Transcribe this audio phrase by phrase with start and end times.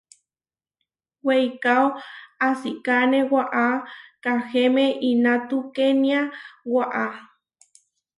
[1.25, 1.87] Weikáo
[2.47, 3.65] asikáne waʼá
[4.23, 6.19] Kahéme inatukénia
[6.73, 7.03] waʼá.